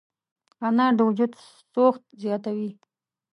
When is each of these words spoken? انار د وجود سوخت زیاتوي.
انار 0.67 0.91
د 0.97 0.99
وجود 1.09 1.31
سوخت 1.73 2.03
زیاتوي. 2.21 2.71